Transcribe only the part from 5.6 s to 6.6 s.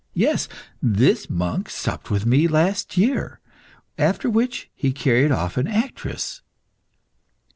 actress."